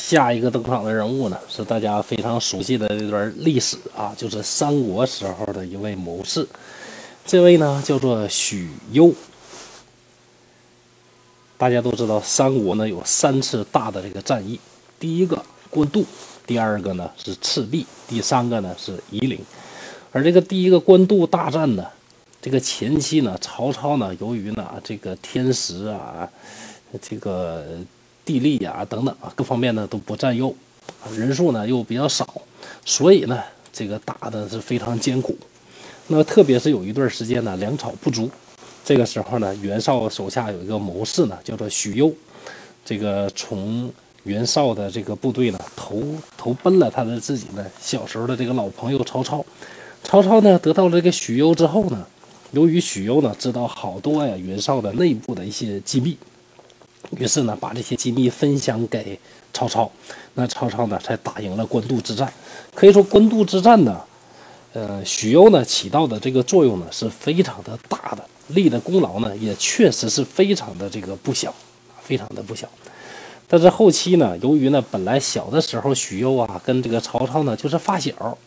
[0.00, 6.48] 下一个登场的人物呢，是大家非常熟悉的这段历史啊，就是三国时候的一位谋士。
[7.26, 9.14] 这位呢叫做许攸。
[11.58, 14.58] 大家都知道，三国呢有三次大的这个战役，
[14.98, 16.04] 第一个官渡，
[16.46, 19.38] 第二个呢是赤壁，第三个呢是夷陵。
[20.12, 21.86] 而这个第一个官渡大战呢，
[22.40, 26.26] 这个前期呢，曹操呢由于呢这个天时啊，
[27.02, 27.66] 这个。
[28.24, 30.54] 地利呀，等等啊，各方面呢都不占优，
[31.16, 32.26] 人数呢又比较少，
[32.84, 33.42] 所以呢
[33.72, 35.36] 这个打的是非常艰苦。
[36.08, 38.28] 那特别是有一段时间呢粮草不足，
[38.84, 42.12] 这个时候呢袁绍手下有一个谋士呢叫做许攸，
[42.84, 43.92] 这个从
[44.24, 46.02] 袁绍的这个部队呢投
[46.36, 49.44] 投奔了他的自己的小时候的这个老朋友曹操。
[50.02, 52.06] 曹操呢得到了这个许攸之后呢，
[52.52, 56.16] 由于许攸呢知道好多呀袁绍的内部的一些机密。
[57.18, 59.18] 于是呢，把这些机密分享给
[59.52, 59.90] 曹操，
[60.34, 62.32] 那曹操呢才打赢了官渡之战。
[62.74, 64.00] 可以说，官渡之战呢，
[64.72, 71.52] 呃，许攸呢起到的这个作用呢是非常的大的，立的功劳呢也确实是非常的这个不小，
[72.02, 72.68] 非常的不小。
[73.48, 78.38] 但是后期呢，由于呢本来小的时候许攸啊跟这个曹操呢就是发小，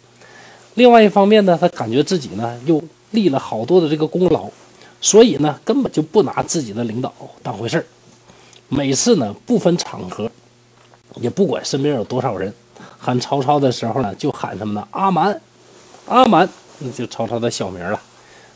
[0.75, 4.49] 另外一方面呢，他感觉自己呢又立了好多的这个功劳，
[5.01, 7.85] 所以呢根本就不拿自己的领导当回事儿。
[8.75, 10.29] 每次呢，不分场合，
[11.17, 12.51] 也不管身边有多少人，
[12.97, 14.87] 喊曹操的时候呢，就喊什么呢？
[14.89, 15.39] 阿蛮，
[16.07, 18.01] 阿蛮，那就曹操的小名了。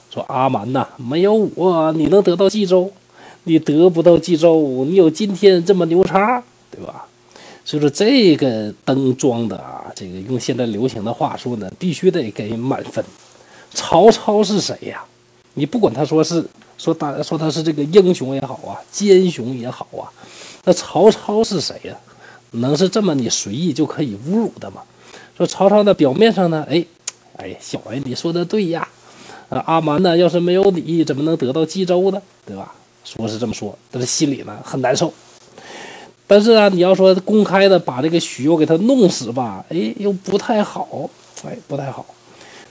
[0.09, 2.91] 说阿蛮呐，没有我，你能得到冀州？
[3.43, 7.05] 你得不到冀州，你有今天这么牛叉，对吧？
[7.63, 13.05] 所以说这个灯装的啊，这个用现在流行的话说呢，必须得给满分。
[13.71, 15.03] 曹操是谁呀？
[15.53, 16.43] 你不管他说是。
[16.77, 20.11] 说大说他是这个英雄也好啊，奸雄也好啊，
[20.63, 21.95] 那曹操是谁呀？
[22.51, 24.81] 能是这么你随意就可以侮辱的吗？
[25.37, 26.85] 说曹操呢，表面上呢，哎，
[27.37, 28.87] 哎，小子你说的对呀，
[29.49, 32.21] 啊，阿蛮呢，要是没有你，怎么能得到冀州呢？
[32.45, 32.73] 对吧？
[33.03, 35.13] 说是这么说，但是心里呢很难受。
[36.25, 41.09] 但是啊，你要说公开的把这个许攸给他弄死吧，哎，又不太好，
[41.43, 42.05] 哎，不太好。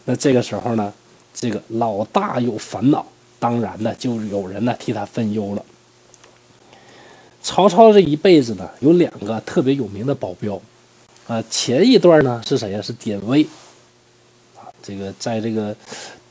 [0.05, 0.93] 那这个时候呢，
[1.35, 3.05] 这个老大有烦恼。
[3.47, 5.65] 当然呢，就有人呢替他分忧了。
[7.41, 10.61] 曹操这一辈子呢，有两个特别有名的保镖，
[11.29, 12.83] 啊，前一段呢是谁呀？
[12.83, 13.45] 是典韦，
[14.57, 15.73] 啊，这个在这个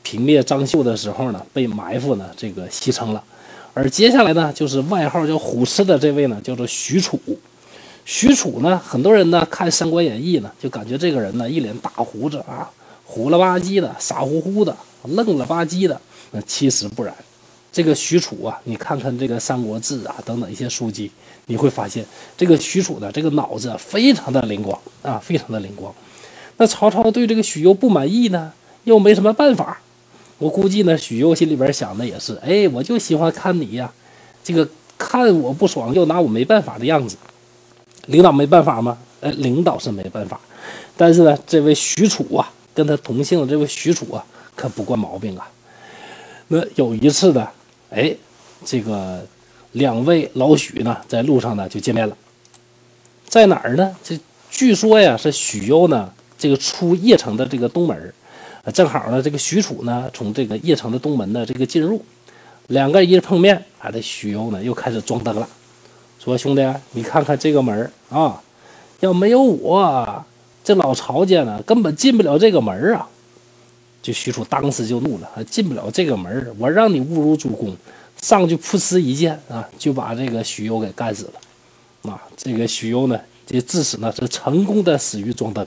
[0.02, 3.24] 平灭张绣的时候呢，被埋伏呢，这个牺牲了。
[3.72, 7.18] 而接下来呢，就是外号叫虎痴的这位呢，叫做许褚。
[8.04, 12.70] 许褚呢，很多人呢看《三国演义》呢，就感觉这个人呢一脸大胡子啊，
[13.06, 15.98] 虎了吧唧的，傻乎乎的，愣了吧唧的。
[16.30, 17.14] 那其实不然，
[17.72, 21.10] 这个许褚啊，你看看这个《三国志》啊等等一些书籍，
[21.46, 22.04] 你会发现
[22.36, 25.94] 这个许褚的这个脑子非常的灵光啊，非常的灵光。
[26.56, 28.52] 那曹操对这个许攸不满意呢，
[28.84, 29.80] 又没什么办法。
[30.38, 33.92] 我估计呢，许攸心里边想的也是，哎，我就喜欢看你呀，
[34.42, 37.16] 这个看我不爽又拿我没办法的样子。
[38.06, 38.98] 领导没办法吗？
[39.20, 40.38] 哎，领导是没办法，
[40.96, 45.48] 但是呢，这位许褚啊，跟他同姓的这位许褚啊，可不惯毛病啊。
[46.48, 47.48] 那有一次呢，
[47.90, 48.14] 哎，
[48.64, 49.26] 这个
[49.72, 52.16] 两位老许呢，在路上呢就见面了，
[53.26, 53.96] 在哪儿呢？
[54.04, 54.16] 这
[54.48, 56.08] 据说呀，是许攸呢，
[56.38, 58.14] 这个出邺城的这个东门，
[58.72, 62.00] 正好呢，这个许褚呢，从这个邺城的东门呢这个进入，
[62.68, 65.48] 两个人一碰面，啊，这许攸呢又开始装灯了，
[66.20, 68.40] 说兄弟，你看看这个门啊，
[69.00, 70.24] 要没有我，
[70.62, 73.08] 这老曹家呢，根本进不了这个门啊。
[74.06, 77.76] 就许褚当时就怒了，进不了这个门我让你侮辱主公，
[78.22, 82.12] 上去噗呲一剑啊，就把这个许攸给干死了。
[82.12, 85.66] 啊，这个许攸呢，这至此呢是成功的死于装灯。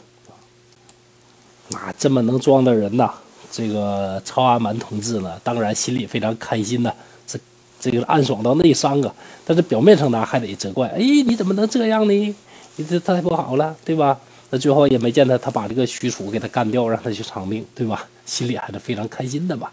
[1.73, 3.11] 啊，这么能装的人呐，
[3.51, 6.93] 这个曹阿瞒同志呢，当然心里非常开心呐，
[7.27, 7.37] 这
[7.77, 9.13] 这个暗爽到内伤啊。
[9.43, 12.35] 但是表面上呢还得责怪，哎，你怎么能这样呢？
[12.77, 14.17] 你这太不好了，对吧？
[14.49, 18.07] 那最后也没见他，他把这个许褚给他干掉，让他去偿命，对吧？
[18.25, 19.71] 心里还是非常开心的吧。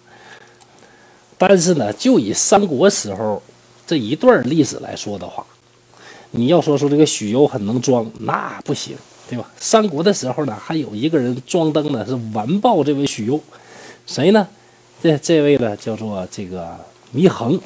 [1.39, 3.43] 但是呢，就以三国时候
[3.87, 5.47] 这一段历史来说的话，
[6.31, 8.97] 你要说说这个许攸很能装，那不行，
[9.29, 9.51] 对吧？
[9.59, 13.41] 三国的时候呢，还有一个人装灯呢，是完爆这位许攸，
[14.07, 14.47] 谁呢？
[15.03, 16.75] 这这位呢，叫做这个
[17.15, 17.57] 祢衡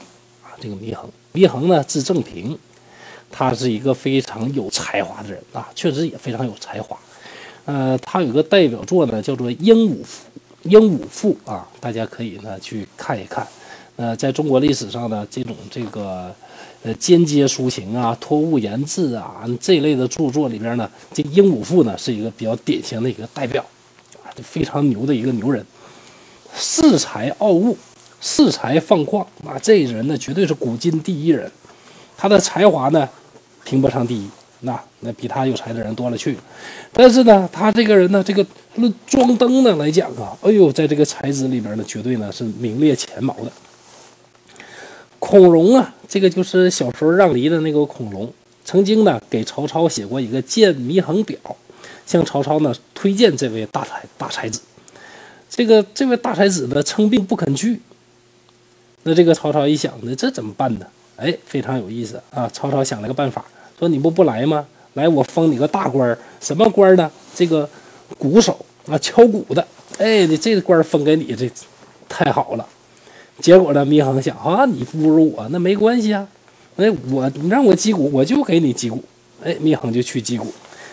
[0.42, 2.58] 啊，这个祢衡，祢衡呢字正平。
[3.30, 6.98] 他是一个非常有才华的人啊，确实也非常有才华。
[7.64, 10.26] 呃，他有个代表作呢，叫做《鹦鹉赋》。
[10.64, 13.46] 鹦鹉赋啊，大家可以呢去看一看。
[13.96, 16.34] 呃，在中国历史上呢，这种这个
[16.82, 23.64] 呃间接抒情啊、托物言志啊这一类的著作里边呢，这鹦鹉赋呢是一个比较典型的一个代表，
[24.22, 25.64] 啊，非常牛的一个牛人，
[26.56, 27.76] 恃才傲物，
[28.22, 31.50] 恃才放旷啊，这人呢绝对是古今第一人，
[32.16, 33.08] 他的才华呢
[33.64, 34.28] 评不上第一。
[34.62, 36.36] 那那比他有才的人多了去，
[36.92, 43.50] 但是呢，他这个人呢，这个论装灯呢来讲啊，哎呦，在这个才子里边呢，绝对呢是名列前茅的。
[45.18, 48.30] 孔融啊，这个就是小时候让梨的那个孔融，
[48.62, 51.38] 曾经呢给曹操写过一个荐祢衡表，
[52.04, 54.60] 向曹操呢推荐这位大才大才子。
[55.48, 57.80] 这个这位大才子呢称病不肯去，
[59.04, 60.86] 那这个曹操一想呢，这怎么办呢？
[61.20, 62.48] 哎，非常有意思啊！
[62.50, 63.44] 曹操想了个办法。
[63.78, 64.66] 说你不不来吗？
[64.94, 67.10] 来，我封你个大官儿，什么官呢？
[67.34, 67.68] 这个
[68.18, 69.66] 鼓手啊，敲鼓的。
[69.98, 71.50] 哎，你这个官封给你，这
[72.08, 72.66] 太好了。
[73.38, 76.26] 结果呢，祢衡想啊，你侮辱我，那没关系啊。
[76.76, 79.02] 哎，我你让我击鼓，我就给你击鼓。
[79.44, 80.46] 哎，祢衡就去击鼓，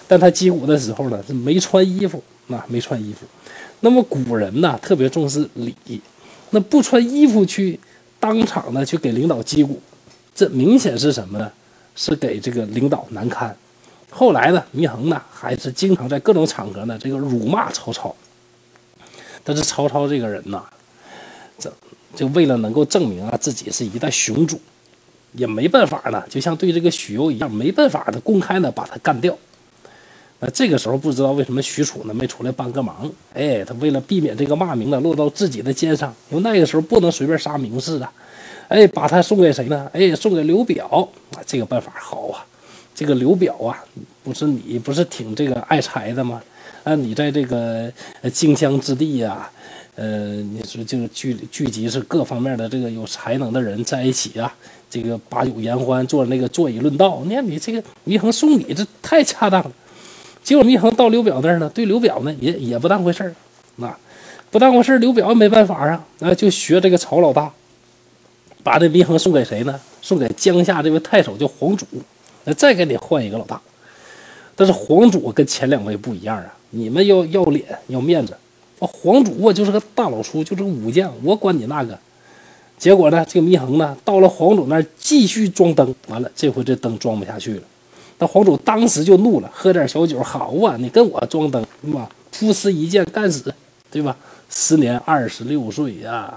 [0.08, 3.26] 但他击鼓的时候呢，是没穿衣服，啊，没穿衣服。
[3.80, 6.02] 那么古人呢，特别重视礼，
[6.50, 7.80] 那不穿衣服去
[8.20, 9.80] 当场呢去给领导击鼓，
[10.38, 11.52] 这明显是什么呢？
[11.96, 13.58] 是给这个领导难堪，
[14.12, 18.16] 后来呢，祢衡呢还是经常在各种场合呢这个辱骂曹操。
[19.44, 20.64] 但是曹操这个人呢，
[21.58, 21.74] 这
[22.16, 24.62] 就为了能够证明啊自己是一代雄主，
[25.34, 29.36] 也没办法呢，就像对这个许攸一样，没办法的公开的把他干掉。
[30.40, 33.12] 那这个时候不知道为什么许褚呢没出来帮个忙？
[33.34, 38.14] 哎，他为了避免这个骂名呢落到自己的肩上，因为那个时候不能随便杀名士啊。
[38.68, 39.90] 哎，把他送给谁呢？
[39.94, 41.40] 哎，送给刘表啊！
[41.46, 42.46] 这个办法好啊！
[42.94, 43.82] 这个刘表啊，
[44.24, 46.42] 不是你不是挺这个爱才的吗？
[46.84, 47.92] 啊，你在这个
[48.34, 49.50] 荆襄之地呀，
[49.96, 54.54] 呃，你说就聚聚集是各方面的这个有才能的人在一起啊，
[54.90, 57.22] 这个把酒言欢，做那个坐以论道。
[57.26, 59.72] 你看你这个祢衡送你这太恰当了。
[60.44, 63.34] 结果祢衡到刘表那儿呢，对刘表呢也也不当回事儿，
[63.86, 63.98] 啊，
[64.52, 67.50] 不当回事儿，刘表也没办法啊，啊，就学这个曹老大。
[68.68, 69.80] 把这祢衡送给谁呢？
[70.02, 71.86] 送给江夏这位太守，叫黄祖。
[72.44, 73.62] 那再给你换一个老大。
[74.58, 76.54] 但是黄祖跟前两位不一样啊！
[76.72, 78.36] 你们要要脸要面子，
[78.80, 81.98] 黄祖我就是个大老粗，就是个武将，我管你那个。
[82.78, 87.62] 结果呢，这个祢衡呢，到了黄祖那儿继续装灯，完了这回这灯装不下去了。
[88.20, 92.10] 那黄祖当时就怒了，喝点小酒，好啊，你跟我装灯，是吧？
[92.32, 93.56] 扑呲一剑干死，
[93.90, 94.18] 对吧？
[94.50, 96.34] 时年二十六岁呀。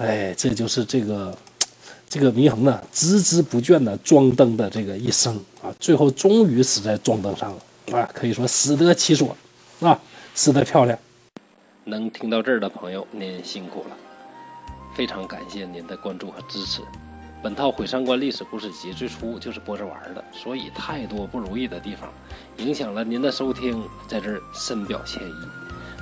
[0.00, 1.36] 哎，这就是这个
[2.08, 9.36] 这个祢衡呢，孜孜不倦的装灯的这个一生啊，最后终于死在装灯上了啊，可以说死得其所
[9.80, 10.00] 啊，
[10.34, 10.98] 死得漂亮。
[11.84, 13.96] 能听到这儿的朋友，您辛苦了，
[14.96, 16.80] 非常感谢您的关注和支持。
[17.42, 22.10] 本套《毁三观历史故事集》最初就是播着玩的，所以太多不如意的地方，
[22.56, 25.32] 影响了您的收听，在这儿深表歉意。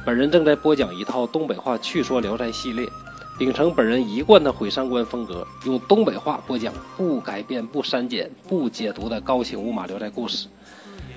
[0.06, 2.89] 本人正在播讲一套东北话趣说聊斋系列。
[3.38, 10.49] 秉承本人一贯的毁三观风格，用东北话播讲不改变、不删减、不解读的高清无码聊斋故事。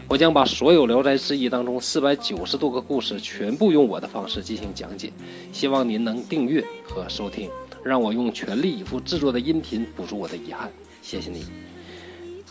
[0.07, 5.11] 我将把所有《聊斋志异》当中四百九十多个故事全部用我的方式进行讲解。
[5.51, 7.49] 希望您能订阅和收听，
[7.83, 10.69] 让我用全力以赴制作的音频补足我的遗憾。
[11.01, 11.45] 谢谢你。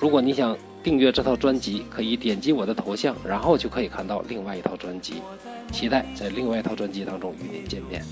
[0.00, 5.22] 如果你想订阅这套专辑，可以点击我的头像，然后就可以看到另外一套专辑。
[5.70, 8.04] 期待在另外一套专辑当中与您见面。